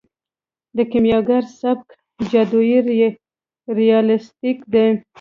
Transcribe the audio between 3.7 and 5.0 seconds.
ریالستیک دی.